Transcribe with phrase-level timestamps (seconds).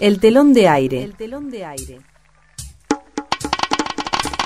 [0.00, 1.02] El telón de aire.
[1.02, 1.98] El telón de aire.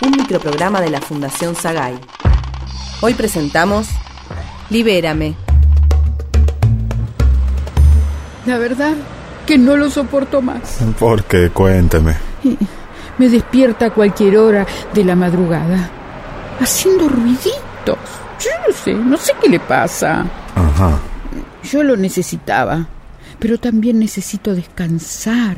[0.03, 1.99] Un microprograma de la Fundación Sagay.
[3.03, 3.89] Hoy presentamos
[4.71, 5.35] Libérame.
[8.47, 8.95] La verdad
[9.47, 10.79] que no lo soporto más.
[10.99, 11.51] ¿Por qué?
[11.51, 12.17] Cuénteme.
[13.19, 15.91] Me despierta a cualquier hora de la madrugada,
[16.61, 17.99] haciendo ruiditos.
[18.41, 20.25] Yo no sé, no sé qué le pasa.
[20.55, 20.99] Ajá.
[21.63, 22.87] Yo lo necesitaba,
[23.43, 25.57] pero también necesito descansar.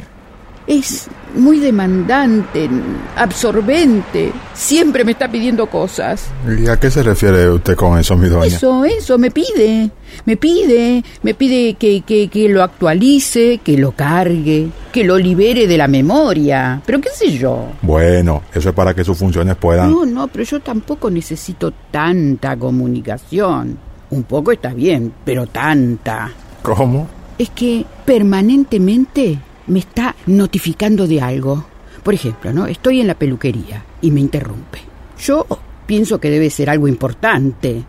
[0.66, 2.70] Es muy demandante,
[3.14, 4.32] absorbente.
[4.54, 6.28] Siempre me está pidiendo cosas.
[6.48, 8.46] ¿Y a qué se refiere usted con eso, mi doña?
[8.46, 9.90] Eso, eso, me pide.
[10.24, 15.66] Me pide, me pide que, que, que lo actualice, que lo cargue, que lo libere
[15.66, 16.80] de la memoria.
[16.86, 17.66] Pero qué sé yo.
[17.82, 19.90] Bueno, eso es para que sus funciones puedan...
[19.90, 23.76] No, no, pero yo tampoco necesito tanta comunicación.
[24.08, 26.32] Un poco está bien, pero tanta.
[26.62, 27.06] ¿Cómo?
[27.38, 31.66] Es que permanentemente me está notificando de algo.
[32.02, 32.66] Por ejemplo, ¿no?
[32.66, 34.80] Estoy en la peluquería y me interrumpe.
[35.18, 35.46] Yo
[35.86, 37.82] pienso que debe ser algo importante.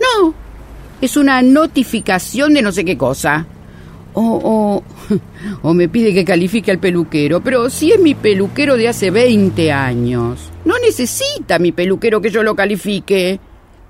[0.00, 0.34] No,
[1.00, 3.46] es una notificación de no sé qué cosa.
[4.12, 4.82] O,
[5.62, 9.70] o, me pide que califique al peluquero, pero si es mi peluquero de hace 20
[9.70, 13.38] años, no necesita mi peluquero que yo lo califique.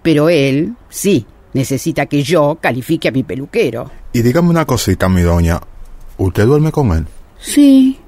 [0.02, 3.90] Pero él, sí, necesita que yo califique a mi peluquero.
[4.12, 5.60] Y dígame una cosita, mi doña.
[6.18, 7.06] ¿Usted duerme con él?
[7.38, 7.98] Sí,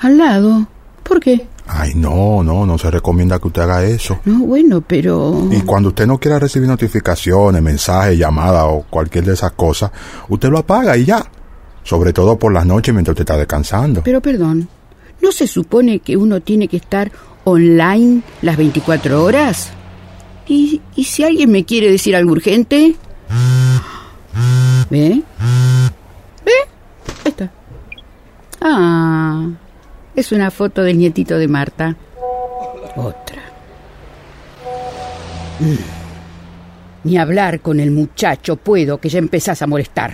[0.00, 0.66] al lado.
[1.02, 1.46] ¿Por qué?
[1.66, 4.20] Ay, no, no, no se recomienda que usted haga eso.
[4.24, 5.48] No, bueno, pero...
[5.50, 9.90] Y cuando usted no quiera recibir notificaciones, mensajes, llamadas o cualquier de esas cosas,
[10.28, 11.24] usted lo apaga y ya.
[11.82, 14.02] Sobre todo por las noches mientras usted está descansando.
[14.04, 14.68] Pero perdón,
[15.22, 17.10] ¿no se supone que uno tiene que estar
[17.44, 19.70] online las 24 horas?
[20.46, 22.94] ¿Y, y si alguien me quiere decir algo urgente?
[24.88, 25.20] ¿Ve?
[26.44, 26.52] ¿Ve?
[27.24, 27.50] Ahí está.
[28.60, 29.48] Ah,
[30.14, 31.96] es una foto del nietito de Marta.
[32.94, 33.42] Otra.
[35.58, 35.74] Mm.
[37.02, 40.12] Ni hablar con el muchacho puedo, que ya empezás a molestar.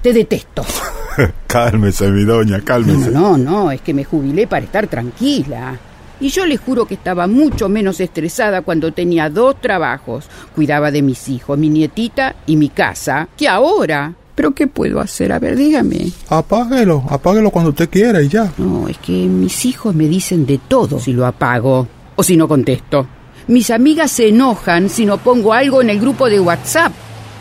[0.00, 0.64] Te detesto.
[1.48, 3.10] cálmese, mi doña, cálmese.
[3.10, 5.76] No, no, no, es que me jubilé para estar tranquila.
[6.20, 10.26] Y yo le juro que estaba mucho menos estresada cuando tenía dos trabajos.
[10.54, 14.14] Cuidaba de mis hijos, mi nietita y mi casa, que ahora.
[14.34, 15.32] ¿Pero qué puedo hacer?
[15.32, 16.10] A ver, dígame.
[16.28, 18.52] Apáguelo, apáguelo cuando usted quiera y ya.
[18.58, 21.86] No, es que mis hijos me dicen de todo si lo apago
[22.16, 23.06] o si no contesto.
[23.46, 26.92] Mis amigas se enojan si no pongo algo en el grupo de WhatsApp.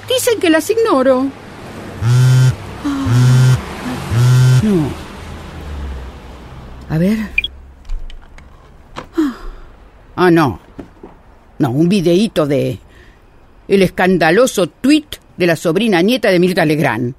[0.07, 1.25] Dicen que las ignoro.
[4.63, 4.89] No.
[6.89, 7.42] A ver.
[10.23, 10.57] Ah, no.
[11.59, 12.79] No, un videíto de
[13.67, 17.13] el escandaloso tweet de la sobrina nieta de Mirta Legrand.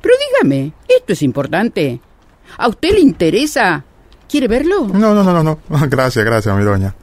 [0.00, 2.00] Pero dígame, ¿esto es importante?
[2.56, 3.84] ¿A usted le interesa?
[4.28, 4.86] ¿Quiere verlo?
[4.86, 5.58] No, no, no, no, no.
[5.88, 6.94] Gracias, gracias, mi doña.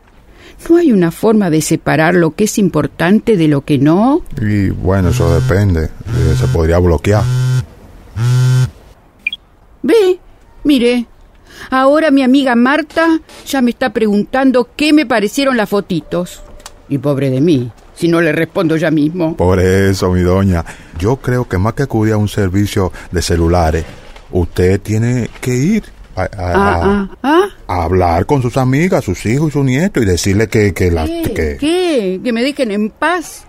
[0.70, 4.22] ¿No hay una forma de separar lo que es importante de lo que no?
[4.42, 5.84] Y bueno, eso depende.
[5.86, 7.24] Eh, Se podría bloquear.
[9.84, 10.20] Ve,
[10.64, 11.06] mire,
[11.70, 16.42] ahora mi amiga Marta ya me está preguntando qué me parecieron las fotitos.
[16.90, 19.36] Y pobre de mí, si no le respondo ya mismo.
[19.36, 20.64] Por eso, mi doña,
[21.00, 23.86] yo creo que más que acudir a un servicio de celulares,
[24.32, 25.84] usted tiene que ir
[26.16, 27.48] a, a- Ah, ah, ah.
[27.68, 31.06] a hablar con sus amigas, sus hijos y su nieto y decirle que, que la...
[31.06, 31.22] ¿Qué?
[31.36, 32.22] que- ¿Qué?
[32.24, 33.44] ¿Que me dejen en paz?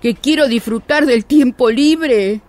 [0.00, 2.40] ¿Que quiero disfrutar del tiempo libre?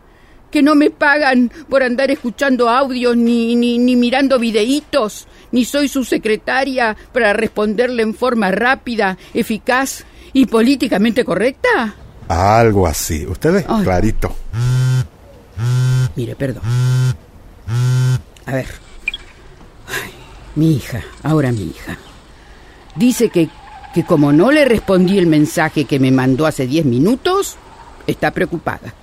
[0.51, 5.27] ¿Que no me pagan por andar escuchando audios ni, ni, ni mirando videitos?
[5.51, 11.95] ¿Ni soy su secretaria para responderle en forma rápida, eficaz y políticamente correcta?
[12.27, 13.25] Algo así.
[13.25, 13.83] Usted ve, Ay.
[13.83, 14.35] clarito.
[16.15, 16.63] Mire, perdón.
[18.45, 18.67] A ver.
[19.87, 20.11] Ay,
[20.55, 21.97] mi hija, ahora mi hija.
[22.95, 23.49] Dice que,
[23.93, 27.57] que como no le respondí el mensaje que me mandó hace 10 minutos,
[28.07, 28.93] está preocupada.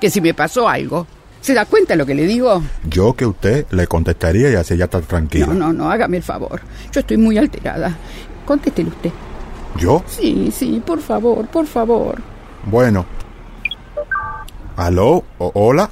[0.00, 1.06] Que si me pasó algo.
[1.40, 2.62] ¿Se da cuenta lo que le digo?
[2.84, 5.46] Yo que usted le contestaría y así ya está tranquila.
[5.48, 6.60] No, no, no, hágame el favor.
[6.90, 7.94] Yo estoy muy alterada.
[8.46, 9.10] Contéstele usted.
[9.76, 10.02] ¿Yo?
[10.06, 12.20] Sí, sí, por favor, por favor.
[12.64, 13.04] Bueno.
[14.76, 15.22] ¿Aló?
[15.38, 15.90] O- ¿Hola?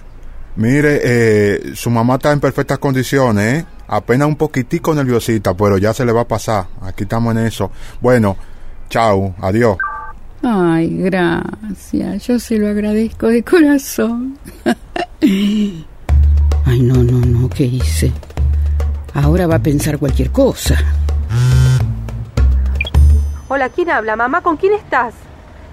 [0.56, 3.67] Mire, eh, su mamá está en perfectas condiciones, ¿eh?
[3.88, 6.67] Apenas un poquitico nerviosita, pero ya se le va a pasar.
[6.82, 7.71] Aquí estamos en eso.
[8.00, 8.37] Bueno,
[8.88, 9.76] chao, adiós.
[10.43, 12.27] Ay, gracias.
[12.27, 14.39] Yo se lo agradezco de corazón.
[15.23, 18.12] Ay, no, no, no, ¿qué hice?
[19.15, 20.77] Ahora va a pensar cualquier cosa.
[23.49, 24.17] Hola, ¿quién habla?
[24.17, 25.15] Mamá, ¿con quién estás?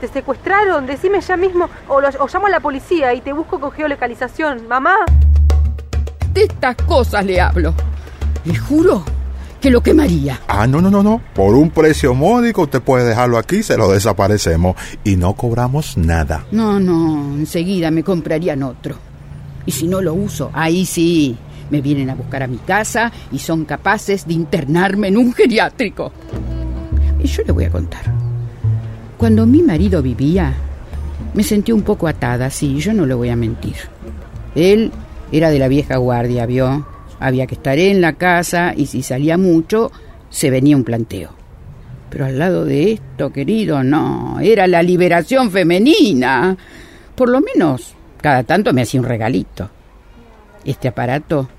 [0.02, 0.86] ¿Te secuestraron?
[0.86, 4.68] Decime ya mismo o, lo- o llamo a la policía y te busco con geolocalización.
[4.68, 4.96] Mamá.
[6.34, 7.74] Te estas cosas le hablo.
[8.46, 9.04] Le juro
[9.60, 10.40] que lo quemaría.
[10.48, 11.22] Ah, no, no, no, no.
[11.34, 16.46] Por un precio módico usted puede dejarlo aquí, se lo desaparecemos y no cobramos nada.
[16.52, 18.96] No, no, enseguida me comprarían otro.
[19.66, 21.38] Y si no lo uso, ahí sí,
[21.70, 26.12] me vienen a buscar a mi casa y son capaces de internarme en un geriátrico.
[27.22, 28.14] Y yo le voy a contar.
[29.18, 30.54] Cuando mi marido vivía,
[31.34, 33.76] me sentí un poco atada, sí, yo no le voy a mentir.
[34.56, 34.92] Él
[35.32, 36.88] era de la vieja guardia, ¿vio?
[37.20, 39.92] Había que estar en la casa y si salía mucho,
[40.30, 41.32] se venía un planteo.
[42.10, 46.58] Pero al lado de esto, querido, no, era la liberación femenina.
[47.16, 49.70] Por lo menos, cada tanto me hacía un regalito.
[50.66, 51.50] Este aparato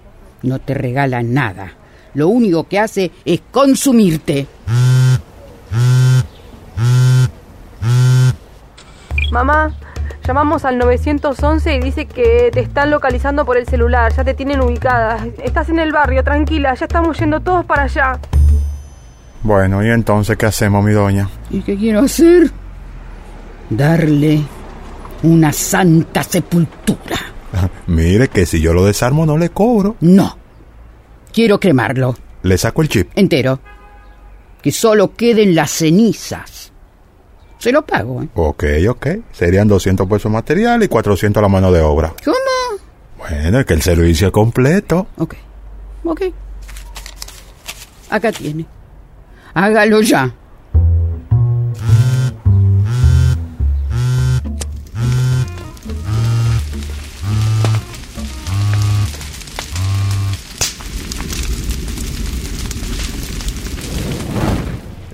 [0.42, 1.72] no te regala nada.
[2.14, 4.46] Lo único que hace es consumirte.
[9.30, 9.72] Mamá,
[10.26, 14.60] llamamos al 911 y dice que te están localizando por el celular, ya te tienen
[14.60, 15.26] ubicada.
[15.42, 18.18] Estás en el barrio, tranquila, ya estamos yendo todos para allá.
[19.42, 21.28] Bueno, ¿y entonces qué hacemos, mi doña?
[21.50, 22.50] ¿Y qué quiero hacer?
[23.70, 24.42] Darle
[25.22, 27.16] una santa sepultura.
[27.86, 29.96] Mire que si yo lo desarmo no le cobro.
[30.00, 30.36] No.
[31.32, 32.16] Quiero cremarlo.
[32.42, 33.10] Le saco el chip.
[33.14, 33.60] Entero.
[34.62, 36.59] Que solo queden las cenizas.
[37.60, 38.28] Se lo pago, ¿eh?
[38.34, 39.06] Ok, ok.
[39.32, 42.14] Serían 200 pesos material y 400 la mano de obra.
[42.24, 42.36] ¿Cómo?
[43.18, 45.08] Bueno, es que el servicio es completo.
[45.18, 45.34] Ok.
[46.04, 46.22] Ok.
[48.08, 48.64] Acá tiene.
[49.52, 50.34] Hágalo ya.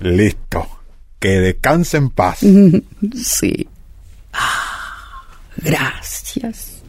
[0.00, 0.75] Listo.
[1.26, 2.38] Que descanse en paz.
[3.20, 3.68] Sí.
[4.32, 5.24] Ah,
[5.56, 6.84] gracias.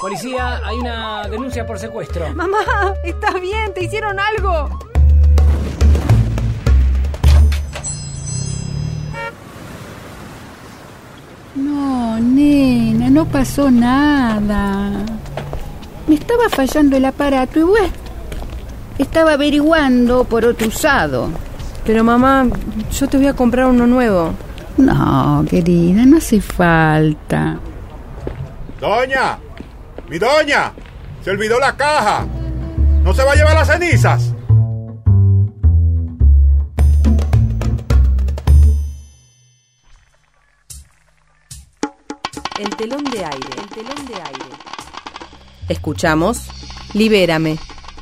[0.00, 2.32] Policía, hay una denuncia por secuestro.
[2.32, 3.74] Mamá, ¿estás bien?
[3.74, 4.78] ¿Te hicieron algo?
[11.56, 12.20] No,
[13.14, 14.90] no pasó nada.
[16.08, 17.92] Me estaba fallando el aparato y bueno,
[18.98, 21.28] estaba averiguando por otro usado.
[21.86, 22.48] Pero mamá,
[22.90, 24.34] yo te voy a comprar uno nuevo.
[24.76, 27.58] No, querida, no hace falta.
[28.80, 29.38] Doña,
[30.08, 30.72] mi doña,
[31.22, 32.26] se olvidó la caja.
[33.04, 34.33] ¿No se va a llevar las cenizas?
[42.58, 43.48] El telón de aire.
[43.60, 44.56] El telón de aire.
[45.68, 46.42] Escuchamos
[46.92, 47.58] Libérame,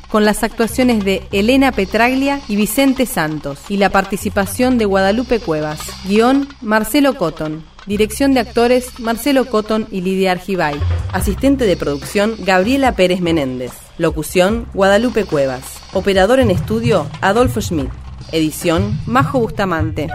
[0.09, 5.79] con las actuaciones de Elena Petraglia y Vicente Santos, y la participación de Guadalupe Cuevas.
[6.05, 7.63] Guión Marcelo Cotton.
[7.87, 10.79] Dirección de actores Marcelo Cotton y Lidia Argibay.
[11.11, 13.71] Asistente de producción Gabriela Pérez Menéndez.
[13.97, 15.63] Locución Guadalupe Cuevas.
[15.93, 17.89] Operador en estudio Adolfo Schmidt.
[18.31, 20.09] Edición Majo Bustamante.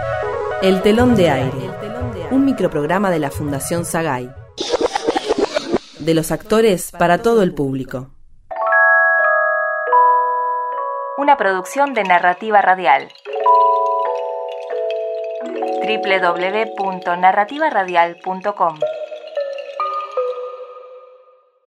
[0.61, 1.88] El telón de aire.
[2.31, 4.29] Un microprograma de la Fundación Sagay.
[5.97, 8.11] De los actores para todo el público.
[11.17, 13.07] Una producción de narrativa radial.
[15.81, 18.77] www.narrativaradial.com